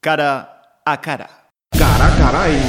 [0.00, 1.28] Cara a cara.
[1.76, 2.60] Cara a cara y...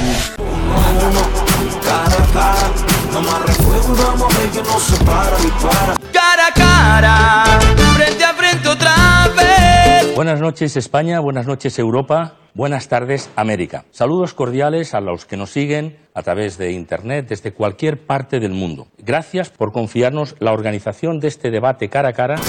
[1.80, 5.94] Cara a cara, amarra fuego y vamos a ver que no se para ni para.
[6.12, 7.60] Cara a cara,
[7.94, 10.12] frente a frente otra vez.
[10.16, 13.84] Buenas noches España, buenas noches Europa, buenas tardes América.
[13.92, 18.54] Saludos cordiales a los que nos siguen a través de Internet desde cualquier parte del
[18.54, 18.88] mundo.
[18.98, 22.40] Gracias por confiarnos la organización de este debate cara a cara.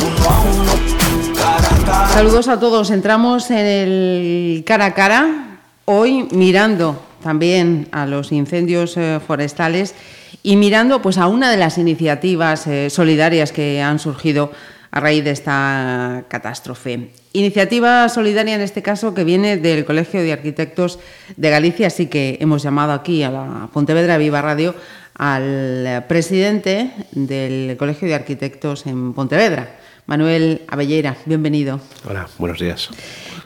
[2.14, 2.92] Saludos a todos.
[2.92, 9.96] Entramos en el cara a cara, hoy mirando también a los incendios eh, forestales
[10.44, 14.52] y mirando pues, a una de las iniciativas eh, solidarias que han surgido
[14.92, 17.12] a raíz de esta catástrofe.
[17.34, 21.00] Iniciativa solidaria en este caso que viene del Colegio de Arquitectos
[21.38, 24.76] de Galicia, así que hemos llamado aquí a la Pontevedra Viva Radio
[25.16, 31.16] al presidente del Colegio de Arquitectos en Pontevedra, Manuel Abellera.
[31.26, 31.80] Bienvenido.
[32.08, 32.90] Hola, buenos días.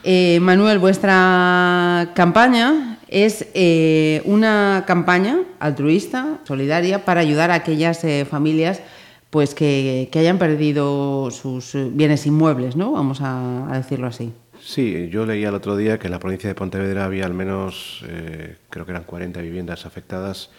[0.03, 8.25] Eh, Manuel, vuestra campaña es eh, una campaña altruista, solidaria, para ayudar a aquellas eh,
[8.29, 8.81] familias
[9.29, 12.93] pues que, que, hayan perdido sus bienes inmuebles, ¿no?
[12.93, 14.31] Vamos a, a, decirlo así.
[14.67, 18.03] Sí, yo leía el otro día que en la provincia de Pontevedra había al menos,
[18.07, 20.49] eh, creo que eran 40 viviendas afectadas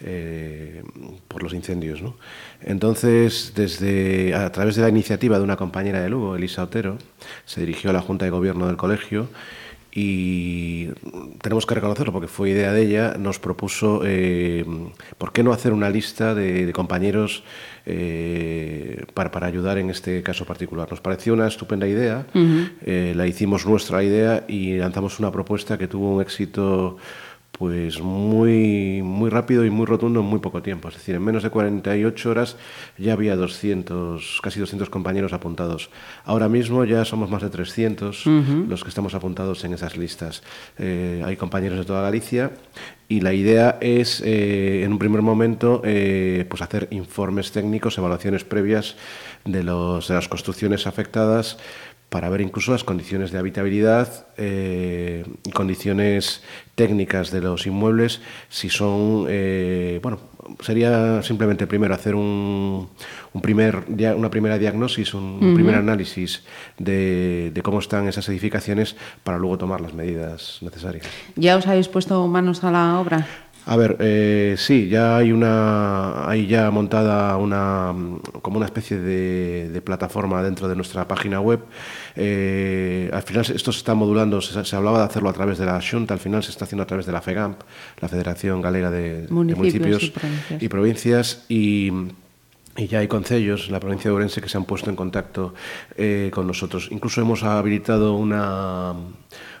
[0.00, 0.82] eh,
[1.28, 2.02] por los incendios.
[2.02, 2.14] ¿no?
[2.60, 6.98] Entonces, desde, a través de la iniciativa de una compañera de Lugo, Elisa Otero,
[7.46, 9.30] se dirigió a la Junta de Gobierno del colegio
[9.96, 10.88] y
[11.40, 14.64] tenemos que reconocerlo porque fue idea de ella, nos propuso eh,
[15.18, 17.44] por qué no hacer una lista de, de compañeros
[17.86, 20.90] eh, para, para, ayudar en este caso particular.
[20.90, 22.72] Nos pareció una estupenda idea, uh -huh.
[22.84, 26.96] eh, la hicimos nuestra idea y lanzamos una propuesta que tuvo un éxito
[27.58, 30.88] pues muy, muy rápido y muy rotundo en muy poco tiempo.
[30.88, 32.56] Es decir, en menos de 48 horas
[32.98, 35.90] ya había 200, casi 200 compañeros apuntados.
[36.24, 38.66] Ahora mismo ya somos más de 300 uh -huh.
[38.66, 40.42] los que estamos apuntados en esas listas.
[40.78, 42.50] Eh, hay compañeros de toda Galicia
[43.08, 48.42] y la idea es, eh, en un primer momento, eh, pues hacer informes técnicos, evaluaciones
[48.44, 48.96] previas
[49.44, 51.58] de, los, de las construcciones afectadas
[52.14, 56.44] para ver incluso las condiciones de habitabilidad, eh, condiciones
[56.76, 60.20] técnicas de los inmuebles, si son, eh, bueno,
[60.60, 62.88] sería simplemente primero hacer un,
[63.32, 63.82] un primer,
[64.16, 65.54] una primera diagnosis, un, uh -huh.
[65.56, 66.44] primer análisis
[66.78, 68.94] de, de, cómo están esas edificaciones
[69.24, 71.04] para luego tomar las medidas necesarias.
[71.34, 73.26] ¿Ya os habéis puesto manos a la obra?
[73.66, 77.94] A ver, eh, sí, ya hay una, hay ya montada una,
[78.42, 81.60] como una especie de, de plataforma dentro de nuestra página web.
[82.14, 85.64] Eh, al final esto se está modulando, se, se, hablaba de hacerlo a través de
[85.64, 87.60] la Junta, al final se está haciendo a través de la FEGAMP,
[88.00, 91.44] la Federación Galega de Municipios, de Municipios y Provincias.
[91.48, 91.90] Y,
[92.76, 95.54] y ya hay concellos en la provincia de Ourense que se han puesto en contacto
[95.96, 96.88] eh, con nosotros.
[96.90, 98.94] Incluso hemos habilitado una,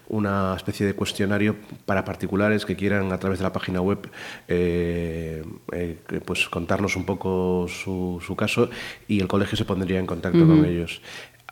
[0.08, 1.56] una especie de cuestionario
[1.86, 4.10] para particulares que quieran a través de la página web
[4.48, 5.42] eh,
[5.72, 8.68] eh, pues contarnos un poco su, su, caso
[9.08, 10.56] y el colegio se pondría en contacto uh -huh.
[10.60, 11.00] con ellos.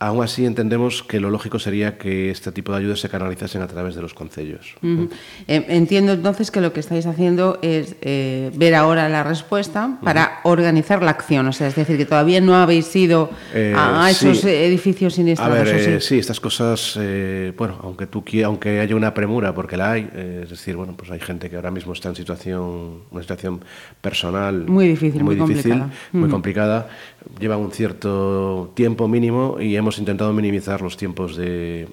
[0.02, 3.68] Aún así entendemos que lo lógico sería que este tipo de ayudas se canalizasen a
[3.68, 4.74] través de los concellos.
[4.82, 5.10] Uh -huh.
[5.46, 10.22] eh, entiendo entonces que lo que estáis haciendo es eh, ver ahora la respuesta para
[10.22, 10.50] uh -huh.
[10.50, 14.40] organizar la acción, o sea, es decir, que todavía no habéis ido eh, a, esos
[14.40, 14.48] sí.
[14.48, 15.20] edificios.
[15.38, 16.08] A ver, sí?
[16.08, 16.18] Sí?
[16.18, 20.10] estas cosas, eh, bueno, aunque tú aunque haya una premura, porque la hay,
[20.42, 23.60] es decir, bueno, pues hay gente que ahora mismo está en situación, una situación
[24.00, 26.10] personal muy difícil, muy, muy difícil, complicada.
[26.12, 26.88] muy complicada,
[27.38, 31.88] lleva un cierto tiempo mínimo y hemos intentado minimizar los tiempos de,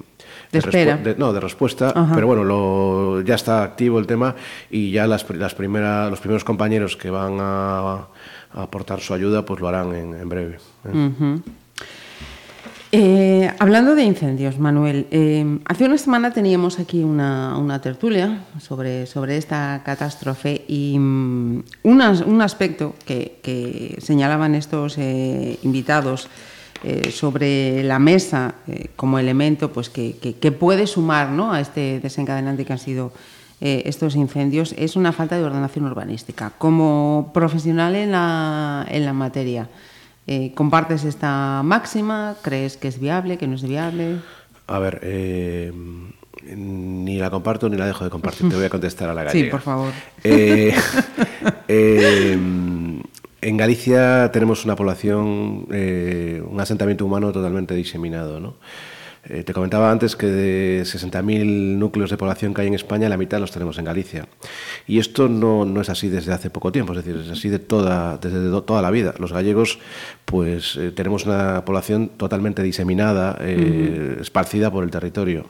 [0.52, 0.98] de, espera.
[0.98, 2.14] De, no, de respuesta, Ajá.
[2.16, 4.36] pero bueno, lo, ya está activo el tema
[4.70, 8.08] y ya las, las primera, los primeros compañeros que van a,
[8.54, 10.56] a, aportar su ayuda pues lo harán en, en breve.
[10.86, 10.90] ¿eh?
[10.94, 11.42] Uh -huh.
[12.92, 19.38] Eh, hablando de incendios, Manuel, eh, hace una semana teníamos aquí una, tertulia sobre, sobre,
[19.38, 26.30] esta catástrofe y una, un aspecto que, señalaban estos eh, invitados
[27.12, 28.56] sobre la mesa
[28.96, 31.52] como elemento pues, que, que, puede sumar ¿no?
[31.52, 33.12] a este desencadenante que han sido
[33.60, 36.54] estos incendios es una falta de ordenación urbanística.
[36.58, 39.68] Como profesional en la, en la materia,
[40.32, 42.36] Eh, ¿Compartes esta máxima?
[42.44, 44.18] ¿Crees que es viable, que no es viable?
[44.68, 45.74] A ver, eh,
[46.56, 48.48] ni la comparto ni la dejo de compartir.
[48.48, 49.46] Te voy a contestar a la gallega.
[49.46, 49.92] Sí, por favor.
[50.24, 50.72] Eh,
[51.68, 52.38] eh,
[53.42, 58.54] en Galicia tenemos una población, eh, un asentamiento humano totalmente diseminado, ¿no?
[59.32, 63.18] Eh, te comentaba antes que de 60.000 núcleos de población que hay en España, la
[63.18, 64.28] mitad los tenemos en Galicia.
[64.88, 67.60] Y esto no, no, es así desde hace poco tiempo, es decir, es así de
[67.60, 69.14] toda, desde toda la vida.
[69.20, 69.78] Los gallegos,
[70.26, 74.22] pues, eh, tenemos una población totalmente diseminada, eh, uh -huh.
[74.22, 75.46] esparcida por el territorio.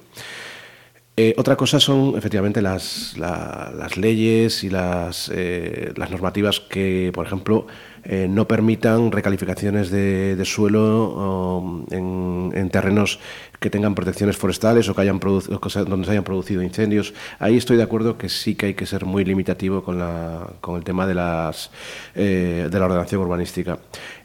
[1.16, 7.12] Eh, otra cosa son efectivamente las, la- las leyes y las, eh, las normativas que,
[7.14, 7.68] por ejemplo,
[8.04, 13.20] eh, no permitan recalificaciones de, de suelo en, en terrenos
[13.60, 17.14] que tengan protecciones forestales o que hayan donde se hayan producido incendios.
[17.40, 20.78] Ahí estoy de acuerdo que sí que hay que ser muy limitativo con, la, con
[20.78, 21.72] el tema de, las,
[22.16, 23.80] eh, de la ordenación urbanística.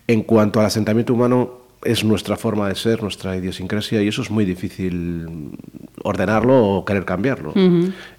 [0.07, 4.31] En cuanto al asentamiento humano, es nuestra forma de ser, nuestra idiosincrasia, y eso es
[4.31, 5.27] muy difícil
[6.03, 7.53] ordenarlo o querer cambiarlo.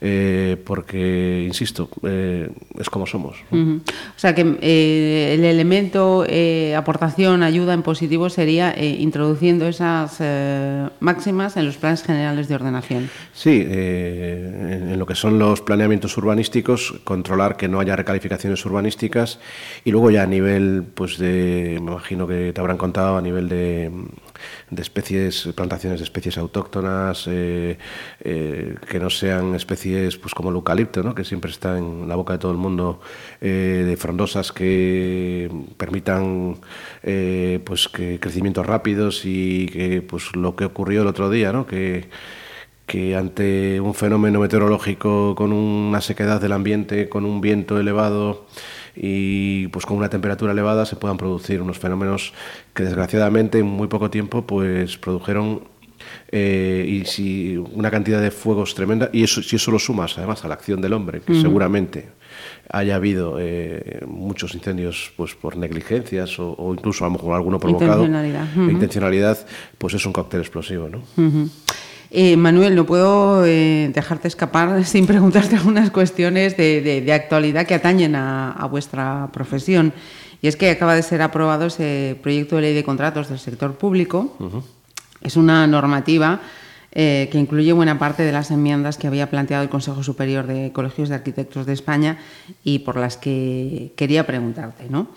[0.01, 3.37] Eh, porque, insisto, eh, es como somos.
[3.51, 3.79] O
[4.19, 10.19] sea que eh, el elemento eh, aportación, ayuda en positivo sería introduciendo esas
[10.99, 13.09] máximas en los planes generales de ordenación.
[13.33, 18.65] Sí, eh, en, en lo que son los planeamientos urbanísticos, controlar que no haya recalificaciones
[18.65, 19.39] urbanísticas
[19.83, 23.47] y luego ya a nivel, pues de, me imagino que te habrán contado, a nivel
[23.49, 27.77] de, de especies, plantaciones de especies autóctonas, eh,
[28.21, 31.15] eh, que no sean especies pues como el eucalipto, ¿no?
[31.15, 32.99] que siempre está en la boca de todo el mundo,
[33.41, 36.57] eh, de frondosas que permitan
[37.63, 41.65] pues que crecimientos rápidos y que pues lo que ocurrió el otro día, ¿no?
[41.65, 42.09] que
[42.85, 48.45] que ante un fenómeno meteorológico con una sequedad del ambiente, con un viento elevado
[48.95, 52.33] y pues con una temperatura elevada se puedan producir unos fenómenos
[52.73, 55.63] que desgraciadamente en muy poco tiempo pues produjeron
[56.31, 60.45] eh, y si una cantidad de fuegos tremenda y eso si eso lo sumas además
[60.45, 62.09] a la acción del hombre que seguramente
[62.69, 67.59] haya habido eh, muchos incendios pues por negligencias o, o incluso a lo mejor alguno
[67.59, 69.47] provocado Intencionalidad, intencionalidad
[69.77, 71.01] pues es un cóctel explosivo ¿no?
[72.17, 77.65] Eh, Manuel, no puedo eh, dejarte escapar sin preguntarte algunas cuestiones de, de- de actualidad
[77.67, 79.91] que atañen a, a vuestra profesión.
[80.41, 83.75] Y es que acaba de ser aprobado ese proyecto de ley de contratos del sector
[83.77, 84.37] público.
[85.21, 86.39] Es una normativa
[86.97, 90.71] eh, que incluye buena parte de las enmiendas que había planteado el Consejo Superior de
[90.71, 92.19] Colegios de Arquitectos de España
[92.63, 94.85] y por las que quería preguntarte.
[94.89, 95.09] ¿no?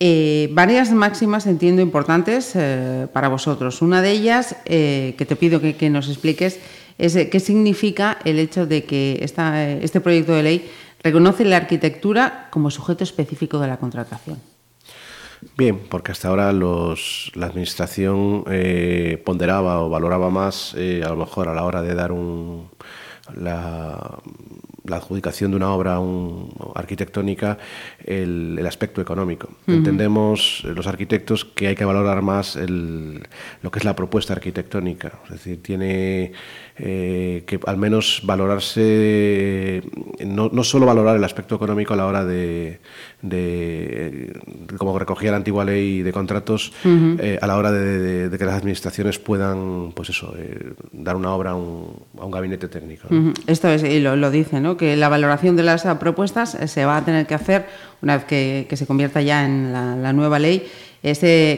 [0.00, 3.80] Eh, varias máximas entiendo importantes eh, para vosotros.
[3.80, 6.58] Una de ellas, que te pido que, nos expliques,
[6.98, 10.70] es qué significa el hecho de que este proyecto de ley
[11.00, 14.53] reconoce la arquitectura como sujeto específico de la contratación.
[15.56, 21.16] Bien, porque hasta ahora los, la Administración eh, ponderaba o valoraba más, eh, a lo
[21.16, 22.70] mejor a la hora de dar un,
[23.34, 24.20] la,
[24.84, 27.56] la adjudicación de una obra un- arquitectónica,
[28.04, 29.48] el, el aspecto económico.
[29.66, 33.22] Entendemos eh, los arquitectos que hay que valorar más el-
[33.62, 35.12] lo que es la propuesta arquitectónica.
[35.24, 36.32] Es decir, tiene
[36.76, 39.82] eh, que al menos valorarse, eh,
[40.26, 42.80] no, no solo valorar el aspecto económico a la hora de,
[43.22, 44.32] de,
[44.68, 46.72] de como recogía la antigua ley de contratos,
[47.20, 51.16] eh, a la hora de, de- de que las administraciones puedan, pues eso, eh, dar
[51.16, 51.93] una obra a un,
[52.24, 53.08] a un gabinete técnico.
[53.46, 54.76] Esto es, y lo, dice, ¿no?
[54.76, 57.66] que la valoración de las propuestas eh, se va a tener que hacer
[58.02, 60.66] una vez que, se convierta ya en la nueva ley,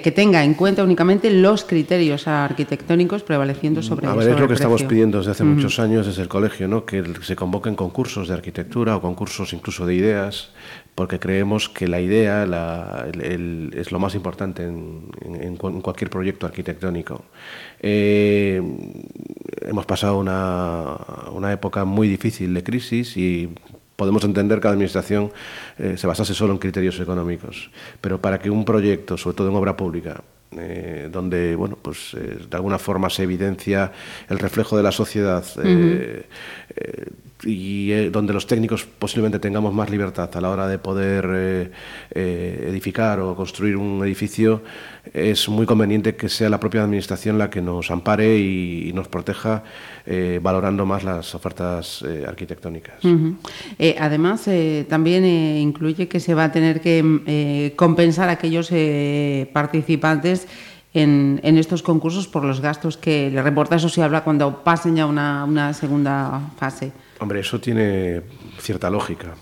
[0.02, 4.48] que tenga en cuenta únicamente los criterios arquitectónicos prevaleciendo sobre A ver, sobre es lo
[4.48, 6.84] que estamos pidiendo desde hace muchos años desde el colegio, ¿no?
[6.84, 10.50] que se convoquen concursos de arquitectura o concursos incluso de ideas,
[10.96, 15.56] porque creemos que la idea la- el- el- es lo más importante en, en- en
[15.56, 17.22] cu- en cualquier proyecto arquitectónico.
[17.81, 18.60] Eh,
[19.62, 20.96] hemos pasado una,
[21.32, 23.50] una época muy difícil de crisis y
[23.96, 25.32] podemos entender que la Administración
[25.79, 29.56] eh, se basase solo en criterios económicos, pero para que un proyecto, sobre todo en
[29.56, 30.22] obra pública,
[30.53, 33.91] eh, donde bueno pues eh, de alguna forma se evidencia
[34.29, 35.44] el reflejo de la sociedad
[37.44, 41.70] y eh, donde los técnicos posiblemente tengamos más libertad a la hora de poder eh,
[42.14, 44.62] eh, edificar o construir un edificio
[45.12, 49.62] es muy conveniente que sea la propia administración la que nos ampare y, nos proteja
[50.06, 52.96] eh, valorando más las ofertas eh, arquitectónicas.
[54.00, 54.48] Además,
[54.88, 58.70] también incluye que se va a tener que mm, compensar a aquellos
[59.52, 60.48] participantes
[60.94, 64.96] en, en estos concursos por los gastos que le reporta, eso se habla cuando pasen
[64.96, 66.93] ya una, una segunda fase.
[67.19, 68.23] Hombre, eso tiene
[68.58, 69.35] cierta lógica.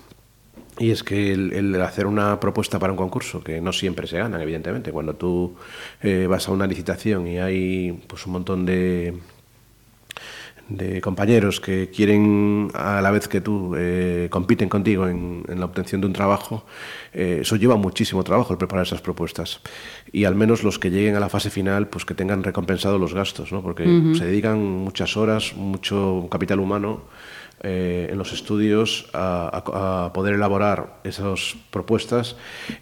[0.77, 4.17] Y es que el, el hacer una propuesta para un concurso, que no siempre se
[4.17, 5.55] ganan, evidentemente, cuando tú
[6.01, 9.13] eh, vas a una licitación y hay pues un montón de,
[10.67, 15.65] de compañeros que quieren a la vez que tú eh, compiten contigo en, en la
[15.65, 16.65] obtención de un trabajo,
[17.13, 19.61] eh, eso lleva muchísimo trabajo el preparar esas propuestas.
[20.11, 23.13] Y al menos los que lleguen a la fase final, pues que tengan recompensado los
[23.13, 23.61] gastos, ¿no?
[23.61, 23.85] porque
[24.17, 27.03] se dedican muchas horas, mucho capital humano
[27.65, 32.35] eh, en los estudios a, a- a poder elaborar esas propuestas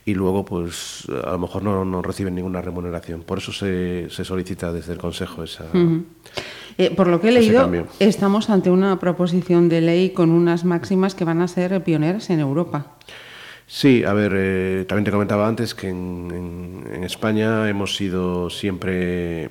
[0.06, 3.22] y luego pues a lo mejor no, no reciben ninguna remuneración.
[3.24, 5.66] Por eso se, se solicita desde el Consejo esa...
[6.78, 7.60] Eh, por lo que he leído,
[8.00, 12.40] estamos ante una proposición de ley con unas máximas que van a ser pioneras en
[12.40, 12.88] Europa.
[13.65, 18.50] Sí, a ver, eh, también te comentaba antes que en, en- en España hemos sido
[18.50, 19.50] siempre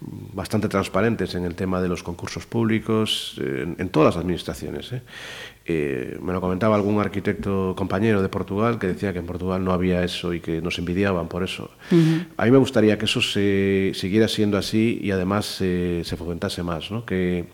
[0.00, 4.92] bastante transparentes en el tema de los concursos públicos, eh, en, en todas las administraciones.
[4.92, 5.02] ¿eh?
[5.64, 9.72] Eh, me lo comentaba algún arquitecto compañero de Portugal que decía que en Portugal no
[9.72, 11.70] había eso y que nos envidiaban por eso.
[12.36, 16.90] A mí me gustaría que eso se siguiera siendo así y además se fomentase más,
[16.90, 17.06] ¿no?
[17.06, 17.44] que,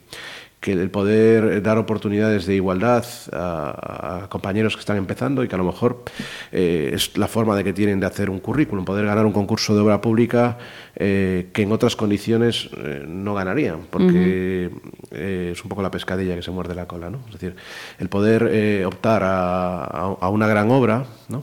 [0.60, 5.54] que el poder dar oportunidades de igualdad a, a compañeros que están empezando y que
[5.54, 6.02] a lo mejor
[6.50, 9.74] eh, es la forma de que tienen de hacer un currículum, poder ganar un concurso
[9.76, 10.58] de obra pública
[10.96, 14.70] eh, que en otras condiciones eh, no ganarían, porque
[15.12, 17.18] es un poco la pescadilla que se muerde la cola, ¿no?
[17.26, 17.54] Es decir,
[18.00, 21.42] el poder eh, optar a, a- una gran obra, ¿no?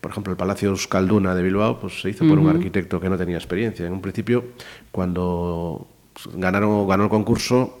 [0.00, 3.18] Por ejemplo, el Palacio Euskalduna de Bilbao pues, se hizo por un arquitecto que no
[3.18, 3.84] tenía experiencia.
[3.84, 4.44] En un principio,
[4.92, 5.88] cuando
[6.34, 7.80] ganaron, ganó el concurso,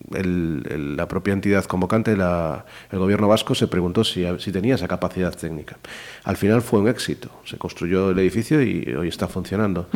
[0.15, 4.75] el- el- la propia entidad convocante, la- el gobierno vasco, se preguntó si, si tenía
[4.75, 5.77] esa capacidad técnica.
[6.23, 7.29] Al final fue un éxito.
[7.45, 9.87] Se construyó el edificio y hoy está funcionando.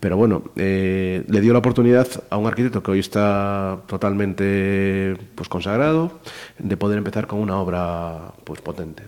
[0.00, 5.48] Pero bueno, eh, le dio la oportunidad a un arquitecto que hoy está totalmente pues,
[5.48, 6.20] consagrado
[6.58, 9.02] de poder empezar con una obra pues, potente.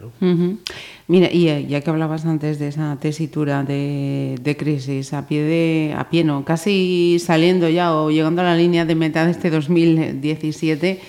[1.09, 5.43] Mira, y eh, ya que hablabas antes de esa tesitura de, de crisis, a pie
[5.43, 9.31] de, a pie no, casi saliendo ya o llegando a la línea de meta de
[9.31, 9.51] este
[10.61, 11.01] 2017,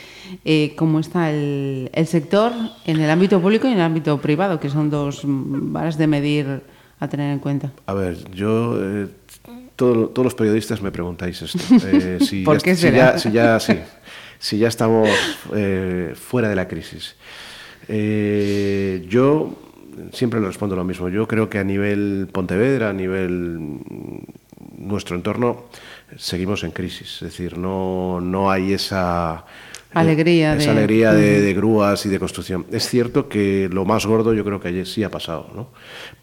[0.46, 2.51] eh, ¿cómo está el, el sector
[2.86, 6.62] en el ámbito público y en el ámbito privado, que son dos varas de medir
[7.00, 7.72] a tener en cuenta?
[7.86, 8.77] A ver, yo...
[8.80, 9.08] eh,
[9.75, 11.60] todo- todos los periodistas me preguntáis esto.
[11.86, 12.98] Eh, si ¿Por ya, qué si será?
[13.13, 13.74] ya- si ya, sí,
[14.39, 15.10] si ya estamos
[16.16, 17.16] fuera de la crisis.
[19.08, 19.56] Yo
[20.13, 21.10] siempre le respondo lo mismo.
[21.10, 23.80] Yo creo que a nivel Pontevedra, a nivel
[24.77, 25.66] nuestro entorno,
[26.16, 27.16] seguimos en crisis.
[27.16, 29.46] Es decir, no, no hay esa...
[29.94, 32.66] Alegría esa de- alegría de, de grúas y de construcción.
[32.72, 35.70] Es cierto que lo más gordo yo creo que ayer sí ha pasado, ¿no?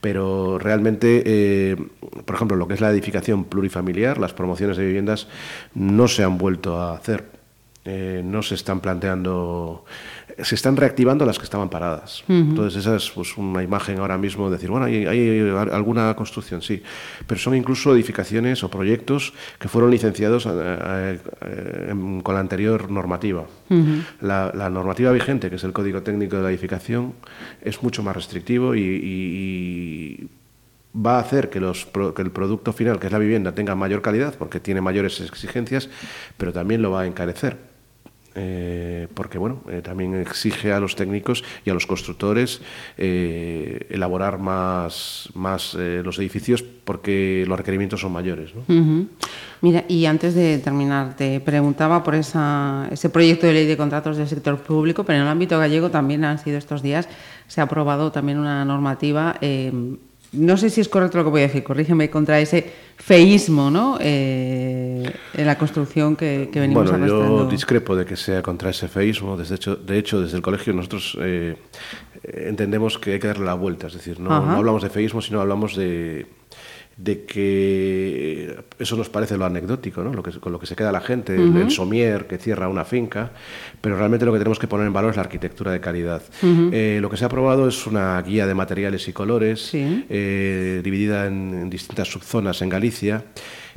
[0.01, 1.77] Pero realmente, eh,
[2.25, 5.29] por ejemplo, lo que es la edificación plurifamiliar, las promociones de viviendas
[5.75, 7.25] no se han vuelto a hacer.
[7.87, 9.85] Eh, no se están planteando,
[10.43, 12.25] se están reactivando las que estaban paradas.
[12.29, 16.61] Entonces esa es pues, una imagen ahora mismo de decir, bueno, hay, hay alguna construcción,
[16.63, 16.83] sí,
[17.27, 23.45] pero son incluso edificaciones o proyectos que fueron licenciados eh, eh, con la anterior normativa.
[24.21, 27.15] la, la normativa vigente, que es el Código Técnico de la Edificación,
[27.63, 30.29] es mucho más restrictivo y, y- y
[30.97, 34.01] va a hacer que, los, que el producto final, que es la vivienda, tenga mayor
[34.03, 35.89] calidad porque tiene mayores exigencias,
[36.37, 37.57] pero también lo va a encarecer.
[38.37, 42.61] Eh, porque bueno, eh, también exige a los técnicos y a los constructores
[42.99, 48.51] eh, elaborar más, más eh, los edificios porque los requerimientos son mayores.
[48.55, 49.07] ¿no?
[49.61, 54.17] Mira, y antes de terminar, te preguntaba por esa, ese proyecto de ley de contratos
[54.17, 57.09] del sector público, pero en el ámbito gallego también han sido estos días,
[57.47, 59.73] se ha aprobado también una normativa, eh,
[60.35, 62.65] no sé si es correcto lo que voy a decir, corrígeme, contra ese
[62.97, 63.99] feísmo ¿no?
[64.01, 67.51] Eh, en la construcción que, que venimos Bueno, yo arrastrando.
[67.51, 69.37] discrepo de que sea contra ese feísmo.
[69.37, 71.57] Desde hecho, de hecho, desde el colegio nosotros eh,
[72.23, 73.89] eh, entendemos que hay que darle la vuelta.
[73.89, 76.27] Es decir, no, no hablamos de feísmo, sino hablamos de,
[76.97, 80.13] de que eso nos parece lo anecdótico, ¿no?
[80.13, 82.85] lo que, con lo que se queda la gente, el- el somier que cierra una
[82.85, 83.33] finca,
[83.81, 86.23] pero realmente lo que tenemos que poner en valor es la arquitectura de calidad.
[86.43, 90.05] Eh, lo que se ha aprobado es una guía de materiales y colores, Sí.
[90.09, 93.25] eh, dividida en, en distintas subzonas en Galicia.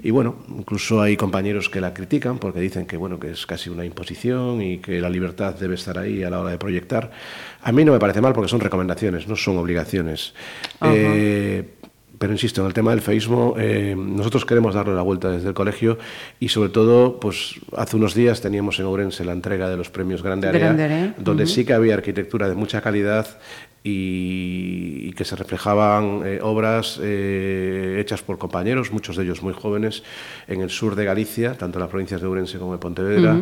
[0.04, 3.72] Y bueno, incluso hay compañeros que la critican porque dicen que bueno que es casi
[3.72, 7.10] una imposición y que la libertad debe estar ahí a la hora de proyectar.
[7.64, 10.36] A mí no me parece mal porque son recomendaciones, no son obligaciones.
[10.84, 11.64] Eh,
[12.18, 15.54] pero insisto, en el tema del feísmo, eh, nosotros queremos darle la vuelta desde el
[15.54, 15.98] colegio
[16.40, 20.24] y sobre todo, pues hace unos días teníamos en Ourense la entrega de los premios
[20.24, 23.38] Grande Area, Grande Area, donde sí que había arquitectura de mucha calidad
[23.84, 30.04] y, que se reflejaban eh, obras eh, hechas por compañeros, muchos de ellos muy jóvenes,
[30.48, 33.42] en el sur de Galicia, tanto en las provincias de Ourense como de Pontevedra,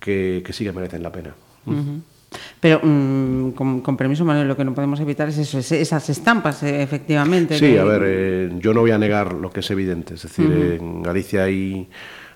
[0.00, 1.34] que, que sí que merecen la pena.
[2.60, 6.08] Pero, mm, con, con permiso, Manuel, lo que no podemos evitar es eso, es- esas
[6.10, 7.54] estampas, eh, efectivamente.
[7.58, 10.14] Sí, que- a ver, eh, yo no voy a negar lo que es evidente.
[10.14, 10.46] Es decir,
[10.80, 11.88] en Galicia hay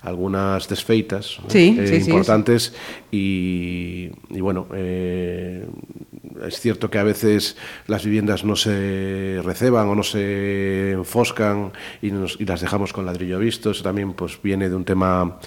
[0.03, 2.73] algunas desfeitas eh, sí, sí, importantes
[3.11, 5.65] y, y bueno, eh,
[6.47, 7.57] es cierto que a veces
[7.87, 11.71] las viviendas no se receban o no se enfoscan
[12.01, 13.71] y, nos- y las dejamos con ladrillo visto.
[13.71, 15.37] Eso también pues, viene de un tema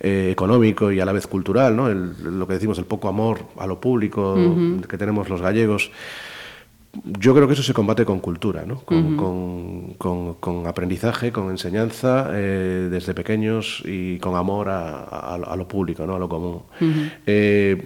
[0.00, 1.88] eh, económico y a la vez cultural, ¿no?
[1.88, 4.34] El- lo que decimos, el poco amor a lo público
[4.88, 5.90] que tenemos los gallegos.
[7.18, 8.76] yo creo que eso se combate con cultura, ¿no?
[8.80, 15.34] con, con, con, con aprendizaje, con enseñanza eh, desde pequeños y con amor a, a-
[15.34, 16.14] a lo público, ¿no?
[16.14, 16.62] a lo común.
[17.26, 17.82] Eh,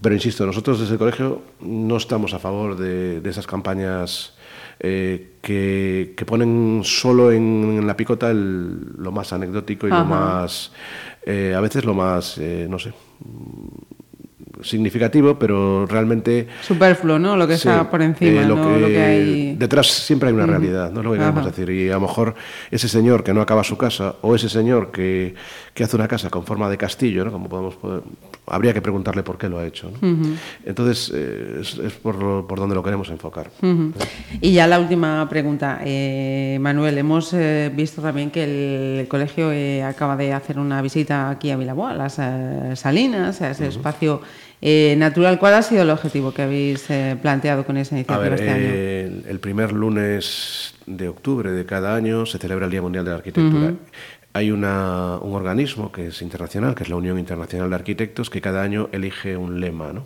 [0.00, 4.34] pero insisto, nosotros desde el colegio no estamos a favor de, de esas campañas
[4.80, 10.00] eh, que, que ponen solo en, en la picota el- lo más anecdótico y Ajá.
[10.00, 10.72] lo más,
[11.24, 12.92] eh, a veces lo más, eh, no sé,
[14.62, 17.36] significativo, pero realmente Superfluo, ¿no?
[17.36, 18.74] Lo que Sí, está por encima, eh, lo, ¿no?
[18.74, 19.56] que, Lo que hay...
[19.56, 21.70] Detrás siempre hay una realidad, no es lo que queremos decir.
[21.70, 22.34] Y a lo mejor
[22.70, 25.34] ese señor que no acaba su casa o ese señor que,
[25.74, 27.32] que hace una casa con forma de castillo, ¿no?
[27.32, 28.02] Como podemos poder-
[28.46, 29.90] habría que preguntarle por qué lo ha hecho.
[30.02, 30.16] ¿no?
[30.66, 33.50] Entonces, eh, es, es por, lo- por donde lo queremos enfocar.
[34.40, 36.98] Y ya la última pregunta, eh, Manuel.
[36.98, 39.50] Hemos eh, visto también que el, el colegio
[39.86, 42.20] acaba de hacer una visita aquí a Vilaboa, a las
[42.78, 44.20] Salinas, a ese espacio
[44.66, 45.38] eh, natural.
[45.38, 48.50] ¿Cuál ha sido el objetivo que habéis eh, planteado con esa A iniciativa ver, este
[48.50, 48.64] año?
[48.66, 53.04] eh, el, el primer lunes de octubre de cada año se celebra el Día Mundial
[53.04, 53.74] de la Arquitectura.
[54.32, 58.40] Hay una- un organismo que es internacional, que es la Unión Internacional de Arquitectos, que
[58.40, 60.04] cada año elige un lema, ¿no?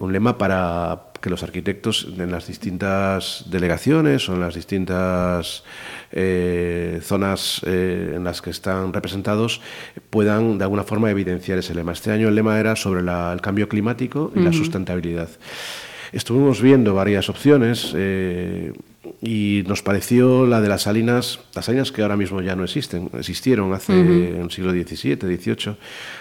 [0.00, 5.64] Un lema para que los arquitectos en las distintas delegaciones o en las distintas
[6.12, 9.60] eh, zonas eh, en las que están representados
[10.10, 11.92] puedan de alguna forma evidenciar ese lema.
[11.92, 15.28] Este año el lema era sobre la- el cambio climático y la sustentabilidad.
[16.12, 18.72] Estuvimos viendo varias opciones eh,
[19.22, 23.10] y nos pareció la de las salinas, las salinas que ahora mismo ya no existen,
[23.18, 25.76] existieron hace en el siglo XVII, XVIII,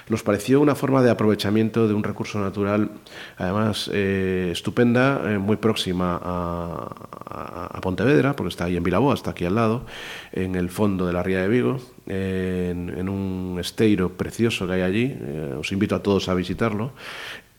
[0.10, 2.92] nos pareció una forma de aprovechamiento de un recurso natural,
[3.38, 6.90] además eh, estupenda, eh, muy próxima a,
[7.30, 9.86] a- a Pontevedra, porque está ahí en Vilaboa, está aquí al lado,
[10.32, 14.82] en el fondo de la Ría de Vigo, en, en un esteiro precioso que hay
[14.82, 15.16] allí.
[15.20, 16.94] eh, os invito a todos a visitarlo.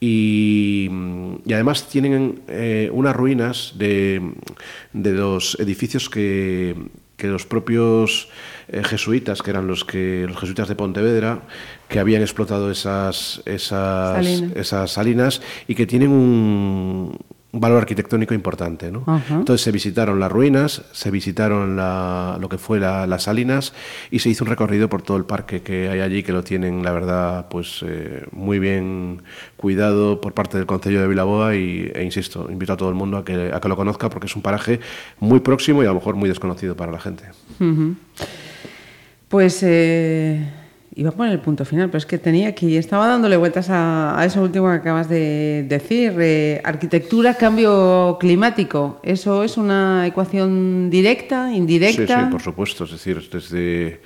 [0.06, 0.90] Y,
[1.46, 4.20] y además tienen eh, unas ruinas de,
[4.92, 6.76] de los edificios que,
[7.16, 8.28] que los propios
[8.68, 11.40] eh, jesuitas, que eran los que los jesuitas de Pontevedra,
[11.88, 14.56] que habían explotado esas, esas, Salinas.
[14.56, 17.18] esas salinas y que tienen un,
[17.54, 18.90] un valor arquitectónico importante.
[18.90, 19.04] ¿no?
[19.38, 23.72] Entonces se visitaron las ruinas, se visitaron la- lo que fue la- las salinas
[24.10, 26.82] y se hizo un recorrido por todo el parque que hay allí, que lo tienen,
[26.82, 29.22] la verdad, pues eh, muy bien
[29.56, 33.18] cuidado por parte del Concello de Vilaboa y, e insisto, invito a todo el mundo
[33.18, 34.80] a que, a que lo conozca porque es un paraje
[35.20, 37.24] muy próximo y a lo mejor muy desconocido para la gente.
[39.28, 40.48] Pues eh,
[40.96, 44.18] iba a poner el punto final, pero es que tenía aquí, estaba dándole vueltas a,
[44.18, 46.14] a eso último que acabas de decir.
[46.20, 49.00] eh, arquitectura, cambio climático.
[49.02, 52.18] ¿Eso es una ecuación directa, indirecta?
[52.20, 52.84] Sí, sí, por supuesto.
[52.84, 54.00] Es decir, desde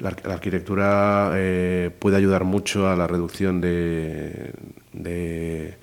[0.00, 4.52] la, arq- la arquitectura eh, puede ayudar mucho a la reducción de,
[4.92, 5.74] de-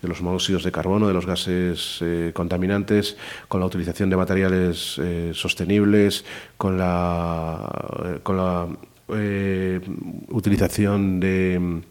[0.00, 3.16] los monóxidos de carbono, de los gases eh, contaminantes,
[3.48, 4.98] con la utilización de materiales
[5.34, 6.24] sostenibles,
[6.56, 8.68] con la, con la
[9.10, 9.80] eh,
[10.28, 11.82] utilización de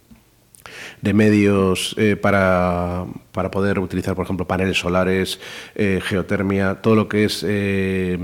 [1.01, 5.39] de medios eh, para, para poder utilizar, por ejemplo, paneles solares,
[5.75, 8.17] eh, geotermia, todo lo que es eh,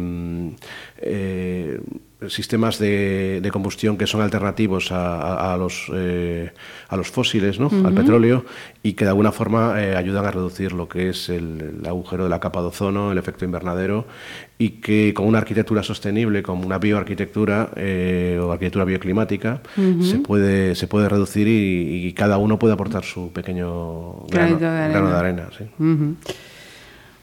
[0.97, 1.79] eh,
[2.29, 6.51] sistemas de, de combustión que son alternativos a, a- a los, eh,
[6.89, 7.69] a los fósiles, ¿no?
[7.85, 8.45] al petróleo,
[8.81, 12.23] y que de alguna forma eh, ayudan a reducir lo que es el, el agujero
[12.23, 14.05] de la capa de ozono, el efecto invernadero,
[14.57, 19.61] y que con una arquitectura sostenible, como una bioarquitectura eh, o arquitectura bioclimática,
[20.01, 24.67] se, puede, se puede reducir y, y cada uno puede aportar su pequeño grano, de
[24.67, 24.89] arena.
[24.89, 25.49] grano de arena.
[25.57, 25.65] sí.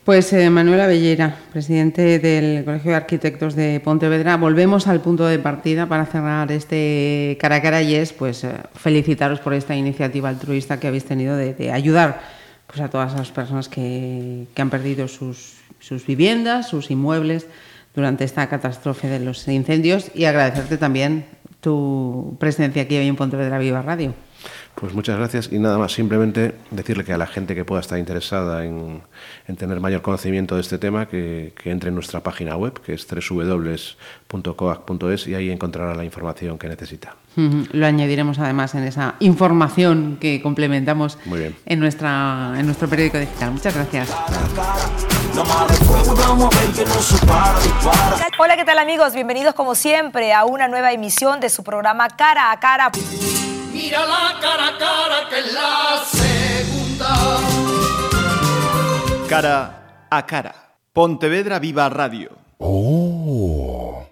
[0.04, 5.38] Pues eh, Manuel Avellera, presidente del Colegio de Arquitectos de Pontevedra, volvemos al punto de
[5.38, 10.30] partida para cerrar este cara a cara y es pues eh, felicitaros por esta iniciativa
[10.30, 12.22] altruista que habéis tenido de, de ayudar
[12.66, 17.46] pues, a todas las personas que, que han perdido sus, sus viviendas, sus inmuebles
[17.94, 21.26] durante esta catástrofe de los incendios y agradecerte también
[21.60, 24.14] tu presencia aquí hoy en Pontevedra Viva Radio.
[24.74, 27.98] Pues muchas gracias y nada más, simplemente decirle que a la gente que pueda estar
[27.98, 29.02] interesada en,
[29.46, 32.94] en tener mayor conocimiento de este tema, que, que entre en nuestra página web, que
[32.94, 37.14] es www.coac.es y ahí encontrará la información que necesita.
[37.36, 41.56] Lo añadiremos además en esa información que complementamos Muy bien.
[41.66, 43.52] en, nuestra, en nuestro periódico digital.
[43.52, 44.10] Muchas gracias.
[48.38, 49.14] Hola, ¿qué tal amigos?
[49.14, 52.90] Bienvenidos como siempre a una nueva emisión de su programa Cara a Cara.
[53.80, 57.12] Mira la cara a cara que es la segunda.
[59.26, 60.54] Cara a cara.
[60.92, 62.28] Pontevedra Viva Radio.